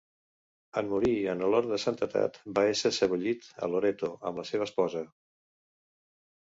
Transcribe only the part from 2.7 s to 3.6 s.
ésser sebollit